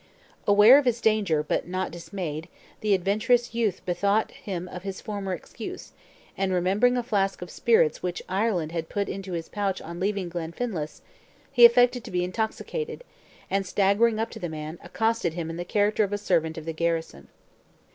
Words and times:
Aware 0.47 0.79
of 0.79 0.85
his 0.85 0.99
danger, 0.99 1.43
but 1.43 1.67
not 1.67 1.91
dismayed, 1.91 2.47
the 2.79 2.95
adventurous 2.95 3.53
youth 3.53 3.85
bethought 3.85 4.31
him 4.31 4.67
of 4.69 4.81
his 4.81 4.99
former 4.99 5.31
excuse; 5.31 5.91
and 6.35 6.51
remembering 6.51 6.97
a 6.97 7.03
flask 7.03 7.39
of 7.43 7.51
spirits 7.51 8.01
which 8.01 8.23
Ireland 8.27 8.71
had 8.71 8.89
put 8.89 9.07
into 9.07 9.33
his 9.33 9.47
pouch 9.47 9.79
on 9.79 9.99
leaving 9.99 10.27
Glenfinlass, 10.27 11.03
he 11.51 11.65
affected 11.67 12.03
to 12.03 12.09
be 12.09 12.23
intoxicated, 12.23 13.03
and 13.47 13.63
staggering 13.63 14.17
up 14.17 14.31
to 14.31 14.39
the 14.39 14.49
man, 14.49 14.79
accosted 14.83 15.35
him 15.35 15.51
in 15.51 15.57
the 15.57 15.63
character 15.65 16.03
of 16.03 16.11
a 16.13 16.17
servant 16.17 16.57
of 16.57 16.65
the 16.65 16.73
garrison. 16.73 17.27